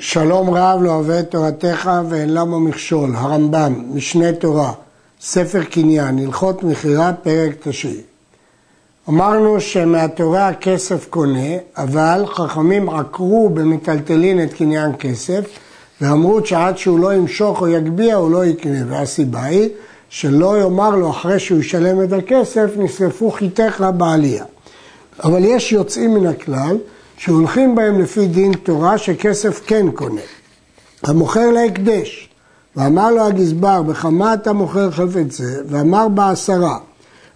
שלום 0.00 0.54
רב 0.54 0.82
לא 0.82 0.90
אוהב 0.90 1.10
את 1.10 1.30
תורתך 1.30 1.90
ואין 2.08 2.34
למה 2.34 2.58
מכשול, 2.58 3.16
הרמב"ם, 3.16 3.84
משנה 3.94 4.32
תורה, 4.32 4.72
ספר 5.20 5.64
קניין, 5.64 6.18
הלכות 6.18 6.62
מכירה, 6.62 7.12
פרק 7.12 7.68
תשעי. 7.68 8.00
אמרנו 9.08 9.60
שמהתורה 9.60 10.48
הכסף 10.48 11.06
קונה, 11.10 11.48
אבל 11.76 12.24
חכמים 12.26 12.90
עקרו 12.90 13.48
במטלטלין 13.48 14.42
את 14.42 14.52
קניין 14.52 14.92
כסף 14.98 15.44
ואמרו 16.00 16.46
שעד 16.46 16.78
שהוא 16.78 16.98
לא 16.98 17.14
ימשוך 17.14 17.60
או 17.60 17.68
יגביה 17.68 18.16
הוא 18.16 18.30
לא 18.30 18.44
יקנה, 18.44 18.78
והסיבה 18.88 19.42
היא 19.42 19.68
שלא 20.08 20.60
יאמר 20.60 20.96
לו 20.96 21.10
אחרי 21.10 21.38
שהוא 21.38 21.58
ישלם 21.58 22.04
את 22.04 22.12
הכסף, 22.12 22.70
נשרפו 22.76 23.30
חיתך 23.30 23.84
בעלייה. 23.96 24.44
אבל 25.24 25.44
יש 25.44 25.72
יוצאים 25.72 26.14
מן 26.14 26.26
הכלל 26.26 26.76
שהולכים 27.18 27.74
בהם 27.74 28.00
לפי 28.00 28.26
דין 28.26 28.52
תורה 28.52 28.98
שכסף 28.98 29.60
כן 29.66 29.90
קונה. 29.90 30.20
המוכר 31.02 31.50
להקדש, 31.50 32.28
ואמר 32.76 33.10
לו 33.10 33.26
הגזבר, 33.26 33.82
בכמה 33.82 34.34
אתה 34.34 34.52
מוכר 34.52 34.90
חפץ 34.90 35.36
זה? 35.36 35.62
ואמר 35.68 36.08
בעשרה. 36.08 36.78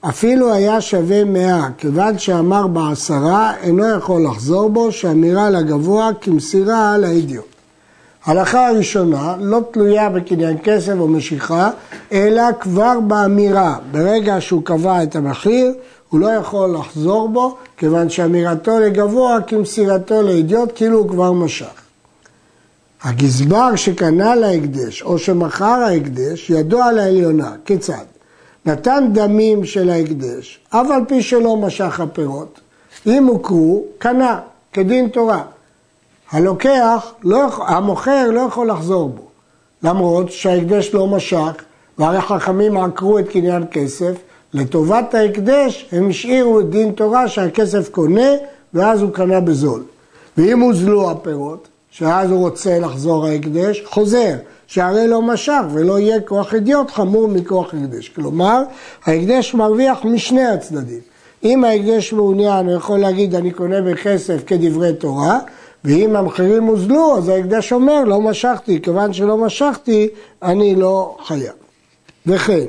אפילו 0.00 0.52
היה 0.52 0.80
שווה 0.80 1.24
מאה, 1.24 1.68
כיוון 1.78 2.18
שאמר 2.18 2.66
בעשרה, 2.66 3.52
אינו 3.62 3.88
יכול 3.88 4.24
לחזור 4.24 4.70
בו, 4.70 4.92
שאמירה 4.92 5.50
לגבוה 5.50 6.10
כמסירה 6.20 6.98
לאידיוט. 6.98 7.44
ההלכה 8.24 8.68
הראשונה 8.68 9.36
לא 9.40 9.60
תלויה 9.70 10.08
בקניין 10.08 10.56
כסף 10.64 10.94
או 10.98 11.08
משיכה, 11.08 11.70
אלא 12.12 12.42
כבר 12.60 13.00
באמירה. 13.00 13.76
ברגע 13.90 14.36
שהוא 14.40 14.62
קבע 14.64 15.02
את 15.02 15.16
המחיר, 15.16 15.72
הוא 16.08 16.20
לא 16.20 16.30
יכול 16.30 16.74
לחזור 16.74 17.28
בו, 17.28 17.56
כיוון 17.82 18.08
שאמירתו 18.10 18.80
לגבוה 18.80 19.38
כמסירתו 19.46 20.22
לאידיוט, 20.22 20.72
כאילו 20.74 20.98
הוא 20.98 21.08
כבר 21.08 21.32
משך. 21.32 21.82
הגזבר 23.02 23.76
שקנה 23.76 24.34
להקדש 24.34 25.02
או 25.02 25.18
שמכר 25.18 25.64
ההקדש, 25.64 26.50
ידוע 26.50 26.92
לעליונה. 26.92 27.52
כיצד? 27.64 28.04
נתן 28.66 29.04
דמים 29.12 29.64
של 29.64 29.90
ההקדש, 29.90 30.60
אף 30.68 30.90
על 30.90 31.04
פי 31.08 31.22
שלא 31.22 31.56
משך 31.56 32.00
הפירות. 32.00 32.60
אם 33.06 33.26
הוכרו, 33.26 33.84
קנה, 33.98 34.40
כדין 34.72 35.08
תורה. 35.08 35.42
הלוקח, 36.30 37.12
לא, 37.24 37.48
המוכר 37.66 38.30
לא 38.30 38.40
יכול 38.40 38.70
לחזור 38.70 39.08
בו, 39.08 39.26
למרות 39.82 40.32
שההקדש 40.32 40.94
לא 40.94 41.06
משך, 41.06 41.52
והרי 41.98 42.20
חכמים 42.20 42.76
עקרו 42.76 43.18
את 43.18 43.28
קניין 43.28 43.64
כסף, 43.70 44.14
לטובת 44.54 45.14
ההקדש 45.14 45.88
הם 45.92 46.08
השאירו 46.08 46.60
את 46.60 46.70
דין 46.70 46.92
תורה 46.92 47.28
שהכסף 47.28 47.88
קונה 47.88 48.30
ואז 48.74 49.02
הוא 49.02 49.10
קנה 49.10 49.40
בזול. 49.40 49.82
ואם 50.36 50.60
הוזלו 50.60 51.10
הפירות, 51.10 51.68
שאז 51.90 52.30
הוא 52.30 52.38
רוצה 52.38 52.78
לחזור 52.78 53.26
ההקדש, 53.26 53.82
חוזר, 53.84 54.34
שהרי 54.66 55.08
לא 55.08 55.22
משך 55.22 55.60
ולא 55.72 55.98
יהיה 55.98 56.20
כוח 56.20 56.54
אדיוט 56.54 56.90
חמור 56.90 57.28
מכוח 57.28 57.74
הקדש. 57.74 58.08
כלומר, 58.08 58.62
ההקדש 59.04 59.54
מרוויח 59.54 60.04
משני 60.04 60.46
הצדדים. 60.46 61.00
אם 61.44 61.64
ההקדש 61.64 62.12
מעוניין, 62.12 62.66
הוא 62.66 62.76
יכול 62.76 62.98
להגיד 62.98 63.34
אני 63.34 63.50
קונה 63.50 63.82
בכסף 63.82 64.42
כדברי 64.46 64.92
תורה, 64.92 65.38
ואם 65.84 66.16
המחירים 66.16 66.64
הוזלו, 66.64 67.18
אז 67.18 67.28
ההקדש 67.28 67.72
אומר 67.72 68.04
לא 68.04 68.20
משכתי, 68.20 68.82
כיוון 68.82 69.12
שלא 69.12 69.36
משכתי, 69.36 70.08
אני 70.42 70.74
לא 70.74 71.16
חייב. 71.24 71.52
וכן, 72.26 72.64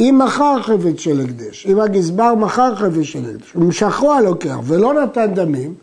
אם 0.00 0.20
מכר 0.24 0.62
חפץ 0.62 0.98
של 0.98 1.20
הקדש, 1.20 1.66
אם 1.66 1.80
הגזבר 1.80 2.34
מכר 2.34 2.74
חפץ 2.74 3.02
של 3.02 3.18
הקדש, 3.18 3.56
ומשכו 3.56 4.12
הלוקח 4.12 4.56
ולא 4.64 4.94
נתן 4.94 5.34
דמים, 5.34 5.74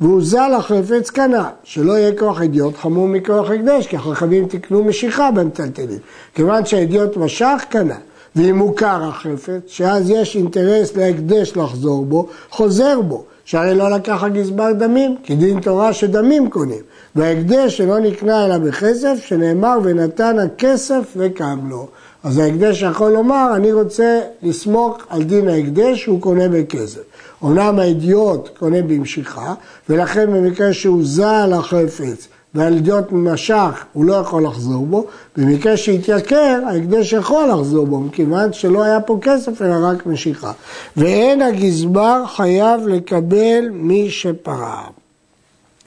והוזל 0.00 0.54
החפץ 0.56 1.10
קנה, 1.10 1.48
שלא 1.64 1.92
יהיה 1.92 2.12
כוח 2.18 2.42
אדיוט 2.42 2.76
חמור 2.76 3.08
מכוח 3.08 3.50
הקדש, 3.50 3.86
כי 3.86 3.96
החכמים 3.96 4.46
תקנו 4.48 4.84
משיכה 4.84 5.30
במטלטלים. 5.30 5.98
כיוון 6.34 6.66
שהאדיוט 6.66 7.16
משך, 7.16 7.64
קנה. 7.68 7.96
ואם 8.36 8.56
מוכר 8.58 9.04
החפץ, 9.04 9.62
שאז 9.66 10.10
יש 10.10 10.36
אינטרס 10.36 10.96
להקדש 10.96 11.56
לחזור 11.56 12.04
בו, 12.04 12.28
חוזר 12.50 13.00
בו. 13.00 13.24
שהרי 13.48 13.74
לא 13.74 13.90
לקח 13.90 14.24
הגזבר 14.24 14.72
דמים, 14.72 15.16
כי 15.22 15.34
דין 15.34 15.60
תורה 15.60 15.92
שדמים 15.92 16.50
קונים. 16.50 16.82
וההקדש 17.16 17.76
שלא 17.76 17.98
נקנה 17.98 18.44
אלא 18.44 18.58
בכסף, 18.58 19.18
שנאמר 19.24 19.78
ונתן 19.82 20.38
הכסף 20.38 21.12
וקם 21.16 21.58
לו. 21.68 21.88
אז 22.28 22.38
ההקדש 22.38 22.82
יכול 22.82 23.12
לומר, 23.12 23.52
אני 23.56 23.72
רוצה 23.72 24.20
לסמוך 24.42 24.96
על 25.08 25.22
דין 25.22 25.48
ההקדש 25.48 26.02
שהוא 26.02 26.20
קונה 26.20 26.48
בכסף. 26.48 27.00
אומנם 27.42 27.78
האידיוט 27.78 28.48
קונה 28.58 28.82
במשיכה, 28.82 29.54
ולכן 29.88 30.32
במקרה 30.32 30.72
שהוא 30.72 31.00
זל 31.04 31.52
החפץ 31.54 32.28
והאידיוט 32.54 33.04
משך, 33.12 33.84
הוא 33.92 34.04
לא 34.04 34.14
יכול 34.14 34.44
לחזור 34.44 34.86
בו, 34.86 35.06
במקרה 35.36 35.76
שהתייקר, 35.76 36.60
ההקדש 36.66 37.12
יכול 37.12 37.48
לחזור 37.50 37.86
בו, 37.86 38.00
מכיוון 38.00 38.52
שלא 38.52 38.82
היה 38.82 39.00
פה 39.00 39.18
כסף 39.22 39.62
אלא 39.62 39.74
רק 39.82 40.06
משיכה. 40.06 40.52
ואין 40.96 41.42
הגזבר 41.42 42.24
חייב 42.26 42.86
לקבל 42.86 43.68
מי 43.72 44.10
שפרע. 44.10 44.80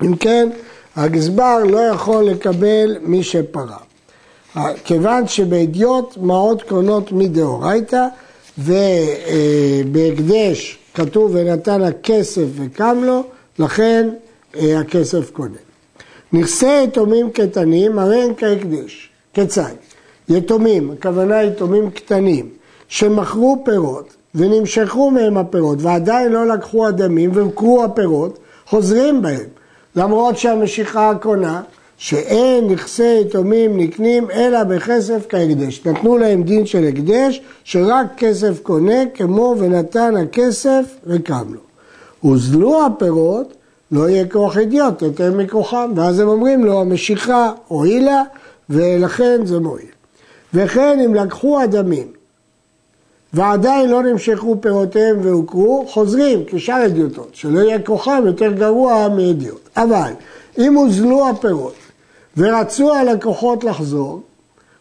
אם 0.01 0.16
כן, 0.16 0.50
הגזבר 0.96 1.57
לא 1.63 1.80
יכול 1.80 2.24
לקבל 2.24 2.97
מי 3.01 3.24
שפרע. 3.24 3.91
כיוון 4.84 5.28
שבאדיוט 5.28 6.17
מעות 6.17 6.63
קרונות 6.63 7.12
מדאורייתא 7.12 8.07
ובהקדש 9.81 10.78
כתוב 10.94 11.31
ונתן 11.34 11.81
הכסף 11.81 12.45
וקם 12.56 12.97
לו, 13.03 13.23
לכן 13.59 14.09
אה, 14.56 14.79
הכסף 14.79 15.31
קונה. 15.31 15.57
נכסי 16.34 16.84
יתומים 16.84 17.31
קטנים 17.31 18.00
הרי 18.00 18.23
הם 18.23 18.34
כהקדש. 18.38 19.09
כיצד? 19.34 19.72
יתומים, 20.29 20.91
הכוונה 20.91 21.44
יתומים 21.44 21.91
קטנים, 21.91 22.50
שמכרו 22.88 23.62
פירות 23.66 24.13
ונמשכו 24.35 25.12
מהם 25.12 25.38
הפירות 25.38 25.78
ועדיין 25.81 26.31
לא 26.31 26.47
לקחו 26.47 26.89
אדמים 26.89 27.29
והוכרו 27.33 27.83
הפירות, 27.83 28.39
חוזרים 28.66 29.22
בהם. 29.22 29.47
למרות 29.95 30.38
שהמשיכה 30.38 31.09
הקונה 31.09 31.62
שאין 32.01 32.67
נכסי 32.67 33.22
יתומים 33.22 33.78
נקנים 33.78 34.31
אלא 34.31 34.63
בכסף 34.63 35.25
כהקדש. 35.29 35.81
נתנו 35.85 36.17
להם 36.17 36.44
דין 36.44 36.66
של 36.66 36.88
הקדש, 36.88 37.41
שרק 37.63 38.06
כסף 38.17 38.59
קונה, 38.63 39.06
כמו 39.13 39.56
ונתן 39.59 40.13
הכסף 40.17 40.85
וקם 41.06 41.53
לו. 41.53 41.59
הוזלו 42.22 42.85
הפירות, 42.85 43.53
לא 43.91 44.09
יהיה 44.09 44.25
כוח 44.28 44.57
אדיוט 44.57 45.01
יותר 45.01 45.34
מכוחם, 45.38 45.91
ואז 45.95 46.19
הם 46.19 46.28
אומרים 46.28 46.66
לו, 46.66 46.81
המשיכה 46.81 47.51
הועילה, 47.67 48.23
ולכן 48.69 49.45
זה 49.45 49.59
מועיל. 49.59 49.85
וכן 50.53 51.00
אם 51.06 51.16
לקחו 51.16 51.63
אדמים, 51.63 52.07
ועדיין 53.33 53.89
לא 53.89 54.03
נמשכו 54.03 54.62
פירותיהם 54.62 55.18
והוכרו, 55.22 55.85
חוזרים 55.88 56.44
כשאר 56.47 56.85
אדיוטות, 56.85 57.29
שלא 57.33 57.59
יהיה 57.59 57.79
כוחם 57.79 58.23
יותר 58.25 58.51
גרוע 58.51 59.07
מאדיוט. 59.16 59.69
אבל 59.78 60.12
אם 60.57 60.73
הוזלו 60.73 61.29
הפירות 61.29 61.73
ורצו 62.38 62.94
הלקוחות 62.94 63.64
לחזור, 63.64 64.22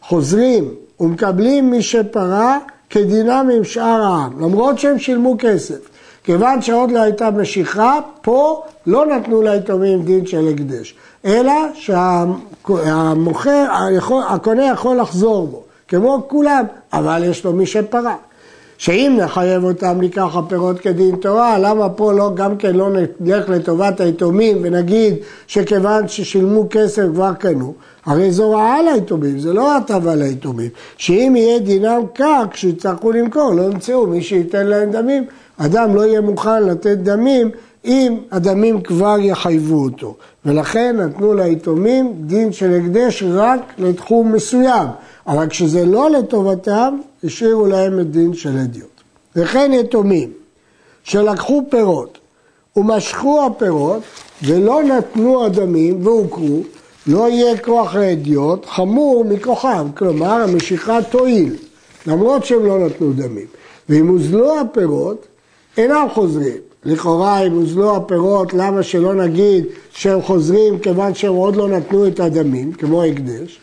חוזרים 0.02 0.74
ומקבלים 1.00 1.70
מי 1.70 1.82
שפרה 1.82 2.58
כדינם 2.90 3.48
עם 3.56 3.64
שאר 3.64 4.02
העם, 4.02 4.40
למרות 4.40 4.78
שהם 4.78 4.98
שילמו 4.98 5.36
כסף. 5.38 5.78
כיוון 6.24 6.62
שעוד 6.62 6.90
לא 6.90 7.00
הייתה 7.00 7.30
משיכה, 7.30 7.98
פה 8.22 8.62
לא 8.86 9.06
נתנו 9.06 9.42
ליתומים 9.42 10.02
דין 10.02 10.26
של 10.26 10.48
הקדש, 10.48 10.94
אלא 11.24 11.52
שהמוכר, 11.74 13.66
הקונה 14.28 14.66
יכול 14.66 14.96
לחזור 14.96 15.46
בו, 15.46 15.62
כמו 15.88 16.22
כולם, 16.28 16.64
אבל 16.92 17.22
יש 17.24 17.44
לו 17.44 17.52
מי 17.52 17.66
שפרה. 17.66 18.14
שאם 18.80 19.18
נחייב 19.20 19.64
אותם 19.64 20.00
לקח 20.00 20.36
הפירות 20.36 20.80
כדין 20.80 21.16
תורה, 21.16 21.58
למה 21.58 21.88
פה 21.88 22.12
לא, 22.12 22.30
גם 22.34 22.56
כן 22.56 22.76
לא 22.76 22.88
נלך 23.20 23.48
לטובת 23.48 24.00
היתומים 24.00 24.58
ונגיד 24.62 25.14
שכיוון 25.46 26.08
ששילמו 26.08 26.66
כסף 26.70 27.02
כבר 27.14 27.32
קנו, 27.34 27.74
הרי 28.06 28.32
זו 28.32 28.50
רעה 28.50 28.82
ליתומים, 28.82 29.38
זה 29.38 29.52
לא 29.52 29.76
הטבה 29.76 30.14
ליתומים, 30.14 30.68
שאם 30.96 31.34
יהיה 31.36 31.58
דינם 31.58 32.02
כך 32.14 32.44
כשיצטרכו 32.50 33.12
למכור, 33.12 33.54
לא 33.54 33.62
ימצאו 33.62 34.06
מי 34.06 34.22
שייתן 34.22 34.66
להם 34.66 34.90
דמים, 34.90 35.24
אדם 35.58 35.94
לא 35.94 36.06
יהיה 36.06 36.20
מוכן 36.20 36.62
לתת 36.62 36.96
דמים 36.96 37.50
אם 37.84 38.16
הדמים 38.30 38.82
כבר 38.82 39.16
יחייבו 39.20 39.84
אותו, 39.84 40.16
ולכן 40.44 40.96
נתנו 40.96 41.34
ליתומים 41.34 42.12
דין 42.20 42.52
של 42.52 42.80
הקדש 42.80 43.22
רק 43.22 43.60
לתחום 43.78 44.32
מסוים. 44.32 44.88
אבל 45.26 45.48
כשזה 45.48 45.86
לא 45.86 46.10
לטובתם, 46.10 46.98
השאירו 47.24 47.66
להם 47.66 48.00
את 48.00 48.10
דין 48.10 48.34
של 48.34 48.58
אדיוט. 48.58 49.00
וכן 49.36 49.70
יתומים 49.74 50.32
שלקחו 51.04 51.62
פירות 51.70 52.18
ומשכו 52.76 53.46
הפירות 53.46 54.02
ולא 54.42 54.82
נתנו 54.82 55.46
אדמים 55.46 56.06
והוכרו, 56.06 56.62
לא 57.06 57.28
יהיה 57.28 57.58
כוח 57.58 57.94
האדיוט 57.94 58.66
חמור 58.66 59.24
מכוחם, 59.24 59.88
כלומר 59.94 60.42
המשיכה 60.42 60.98
תועיל, 61.10 61.56
למרות 62.06 62.44
שהם 62.44 62.66
לא 62.66 62.86
נתנו 62.86 63.12
דמים. 63.12 63.46
ואם 63.88 64.08
הוזלו 64.08 64.60
הפירות, 64.60 65.26
אינם 65.76 66.06
חוזרים, 66.14 66.69
לכאורה 66.84 67.46
אם 67.46 67.52
הוזלו 67.52 67.96
הפירות, 67.96 68.54
למה 68.54 68.82
שלא 68.82 69.14
נגיד 69.14 69.64
שהם 69.90 70.22
חוזרים 70.22 70.78
כיוון 70.78 71.14
שהם 71.14 71.34
עוד 71.34 71.56
לא 71.56 71.68
נתנו 71.68 72.06
את 72.06 72.20
הדמים, 72.20 72.72
כמו 72.72 73.02
הקדש, 73.02 73.58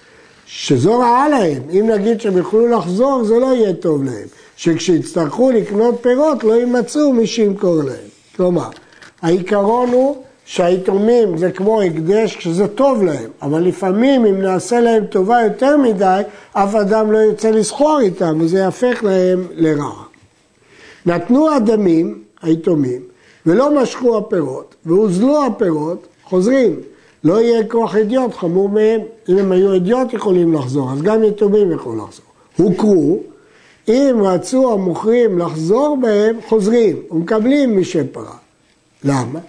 שזו 0.46 1.00
רעה 1.00 1.30
להם. 1.30 1.62
אם 1.72 1.90
נגיד 1.94 2.22
שהם 2.22 2.38
יוכלו 2.38 2.68
לחזור, 2.68 3.24
זה 3.24 3.40
לא 3.40 3.56
יהיה 3.56 3.74
טוב 3.74 4.04
להם. 4.04 4.28
שכשיצטרכו 4.58 5.52
לקנות 5.52 5.96
פירות 6.02 6.44
לא 6.44 6.54
יימצאו 6.54 7.14
מי 7.14 7.28
שימכור 7.28 7.76
להם. 7.76 8.08
כלומר, 8.36 8.70
העיקרון 9.22 9.90
הוא 9.90 10.24
שהיתומים 10.46 11.38
זה 11.38 11.52
כמו 11.52 11.82
הקדש 11.82 12.36
כשזה 12.36 12.68
טוב 12.68 13.04
להם, 13.04 13.30
אבל 13.42 13.64
לפעמים 13.64 14.26
אם 14.26 14.42
נעשה 14.42 14.80
להם 14.80 15.06
טובה 15.06 15.42
יותר 15.42 15.78
מדי, 15.78 16.22
אף 16.54 16.76
אדם 16.76 17.12
לא 17.12 17.18
ירצה 17.18 17.52
לסחור 17.52 18.00
איתם 18.00 18.38
וזה 18.40 18.60
יהפך 18.60 19.04
להם 19.04 19.48
לרע. 19.52 20.04
נתנו 21.06 21.52
הדמים, 21.52 22.27
היתומים, 22.42 23.02
ולא 23.46 23.82
משכו 23.82 24.18
הפירות, 24.18 24.76
והוזלו 24.86 25.46
הפירות, 25.46 26.08
חוזרים. 26.24 26.80
לא 27.24 27.42
יהיה 27.42 27.68
כוח 27.68 27.96
אדיוט 27.96 28.34
חמור 28.34 28.70
מהם. 28.70 29.02
אם 29.30 29.38
הם 29.38 29.52
היו 29.52 29.76
אדיוט 29.76 30.14
יכולים 30.14 30.54
לחזור, 30.54 30.92
אז 30.92 31.02
גם 31.02 31.24
יתומים 31.24 31.72
יכולים 31.72 32.00
לחזור. 32.00 32.26
הוכרו, 32.58 33.20
אם 33.88 34.16
רצו 34.24 34.74
המוכרים 34.74 35.40
לחזור 35.40 35.98
בהם, 36.02 36.36
חוזרים 36.48 36.98
ומקבלים 37.12 37.76
מי 37.76 37.84
שפרה. 37.84 38.36
למה? 39.04 39.40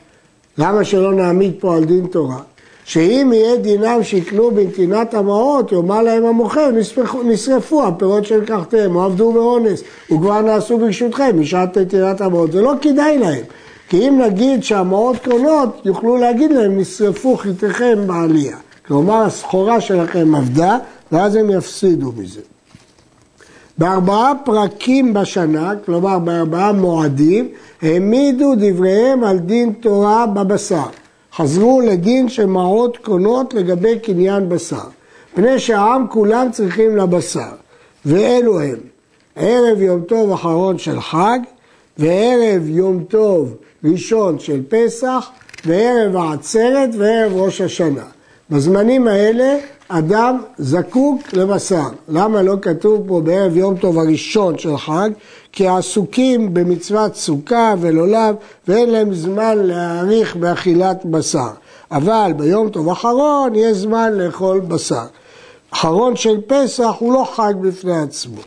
למה 0.58 0.85
שלא 0.85 1.12
נעמיד 1.12 1.55
פה 1.61 1.76
על 1.76 1.85
דין 1.85 2.06
תורה? 2.06 2.40
שאם 2.88 3.31
יהיה 3.35 3.56
דינם 3.56 4.02
שיקנו 4.02 4.50
בנתינת 4.50 5.14
המעות, 5.14 5.73
יאמר 5.73 6.02
להם 6.02 6.25
המוכר, 6.25 6.70
נשרפו 7.25 7.87
הפירות 7.87 8.26
שלקחתם, 8.26 8.96
או 8.96 9.02
עבדו 9.05 9.32
באונס, 9.32 9.82
וכבר 10.12 10.40
נעשו 10.40 10.79
ברשותכם, 10.79 11.40
משעת 11.40 11.79
נתינת 11.79 12.20
המעות, 12.20 12.52
זה 12.52 12.62
לא 12.62 12.73
כדאי 12.81 13.19
להם. 13.19 13.44
כי 13.88 14.08
אם 14.08 14.20
נגיד 14.25 14.64
שהמעות 14.64 15.17
קונות, 15.25 15.81
יוכלו 15.85 16.17
להגיד 16.17 16.52
להם, 16.52 16.79
נשרפו 16.79 17.37
חיתיכם 17.37 17.99
בעלייה. 18.06 18.56
כלומר, 18.87 19.23
הסחורה 19.23 19.81
שלכם 19.81 20.35
עבדה, 20.35 20.79
ואז 21.12 21.37
הם 21.37 21.50
יפסידו 21.50 22.12
מזה. 22.17 22.40
בארבעה 23.79 24.32
פרקים 24.44 25.14
בשנה, 25.14 25.73
כלומר 25.85 26.19
בארבעה 26.19 26.73
מועדים, 26.73 27.49
העמידו 27.82 28.55
דבריהם 28.58 29.25
על 29.25 29.38
דין 29.38 29.73
תורה 29.73 30.26
בבשר. 30.26 30.87
חזרו 31.38 31.81
לדין 31.81 32.29
שמעות 32.29 32.96
קונות 32.96 33.55
לגבי 33.55 33.99
קניין 33.99 34.49
בשר. 34.49 34.88
פני 35.35 35.58
שהעם 35.58 36.06
כולם 36.08 36.49
צריכים 36.52 36.96
לבשר. 36.96 37.50
ואלו 38.05 38.61
הם 38.61 38.76
ערב 39.37 39.82
יום 39.82 40.00
טוב 40.00 40.32
אחרון 40.32 40.79
של 40.79 41.00
חג, 41.00 41.38
וערב 41.99 42.69
יום 42.69 43.05
טוב 43.05 43.56
ראשון 43.85 44.38
של 44.38 44.62
פסח, 44.69 45.31
וערב 45.64 46.17
העצרת 46.17 46.90
וערב 46.99 47.32
ראש 47.35 47.61
השנה. 47.61 48.05
בזמנים 48.50 49.08
האלה 49.08 49.58
אדם 49.88 50.43
זקוק 50.58 51.32
לבשר. 51.32 51.88
למה 52.08 52.43
לא 52.43 52.56
כתוב 52.62 53.08
פה 53.08 53.20
בערב 53.20 53.56
יום 53.56 53.76
טוב 53.76 53.99
הראשון 53.99 54.58
של 54.58 54.76
חג? 54.76 55.11
כי 55.52 55.69
עסוקים 55.69 56.55
במצוות 56.55 57.17
סוכה 57.17 57.75
ולולב 57.81 58.35
ואין 58.69 58.90
להם 58.90 59.14
זמן 59.14 59.58
להאריך 59.58 60.37
באכילת 60.37 61.05
בשר. 61.05 61.50
אבל 61.90 62.32
ביום 62.37 62.69
טוב 62.69 62.88
אחרון 62.88 63.55
יש 63.55 63.76
זמן 63.76 64.12
לאכול 64.12 64.61
בשר. 64.61 65.06
אחרון 65.70 66.17
של 66.17 66.40
פסח 66.46 66.94
הוא 66.99 67.12
לא 67.12 67.29
חג 67.35 67.55
בפני 67.61 67.99
עצמו. 67.99 68.40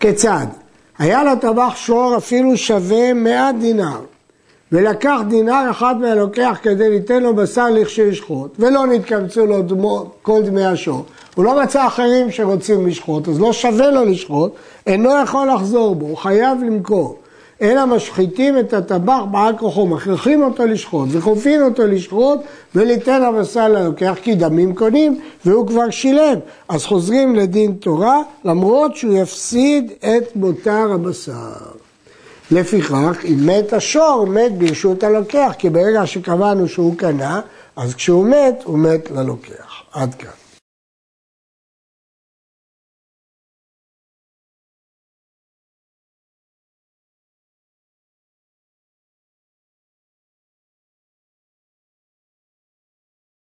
כיצד? 0.00 0.46
היה 0.98 1.24
לטבח 1.24 1.76
שור 1.76 2.16
אפילו 2.16 2.56
שווה 2.56 3.14
מאה 3.14 3.50
דינר, 3.60 4.00
ולקח 4.72 5.20
דינר 5.28 5.66
אחד 5.70 6.00
מהלוקח 6.00 6.58
כדי 6.62 6.90
ליתן 6.90 7.22
לו 7.22 7.34
בשר 7.34 7.70
לכשישחוט, 7.70 8.50
ולא 8.58 8.86
נתקבצו 8.86 9.46
לו 9.46 9.62
דמו, 9.62 10.10
כל 10.22 10.42
דמי 10.42 10.64
השור. 10.64 11.04
הוא 11.34 11.44
לא 11.44 11.62
מצא 11.62 11.86
אחרים 11.86 12.30
שרוצים 12.30 12.86
לשחוט, 12.86 13.28
אז 13.28 13.40
לא 13.40 13.52
שווה 13.52 13.90
לו 13.90 14.04
לשחוט, 14.04 14.52
אינו 14.86 15.10
יכול 15.24 15.48
לחזור 15.54 15.94
בו, 15.94 16.06
הוא 16.06 16.16
חייב 16.16 16.58
למכור. 16.62 17.16
אלא 17.62 17.86
משחיתים 17.86 18.58
את 18.58 18.72
הטבח 18.72 19.20
בעל 19.30 19.56
כוחו, 19.56 19.86
מכריחים 19.86 20.42
אותו 20.42 20.66
לשחוט 20.66 21.08
וכופין 21.12 21.62
אותו 21.62 21.86
לשחוט 21.86 22.40
וליתן 22.74 23.22
הבשר 23.22 23.68
ללוקח 23.68 24.16
כי 24.22 24.34
דמים 24.34 24.74
קונים 24.74 25.20
והוא 25.44 25.66
כבר 25.66 25.90
שילם. 25.90 26.38
אז 26.68 26.84
חוזרים 26.84 27.36
לדין 27.36 27.72
תורה 27.72 28.22
למרות 28.44 28.96
שהוא 28.96 29.14
יפסיד 29.14 29.92
את 29.98 30.36
מותר 30.36 30.92
הבשר. 30.92 31.79
לפיכך, 32.50 33.24
אם 33.24 33.46
מת 33.46 33.72
השור, 33.72 34.26
מת 34.26 34.58
ברשות 34.58 35.04
הלוקח, 35.04 35.52
כי 35.58 35.70
ברגע 35.70 36.06
שקבענו 36.06 36.68
שהוא 36.68 36.96
קנה, 36.96 37.40
אז 37.76 37.94
כשהוא 37.94 38.26
מת, 38.26 38.62
הוא 38.64 38.78
מת 38.78 39.10
ללוקח. 39.10 39.82
עד 39.92 40.14
כאן. 40.14 40.49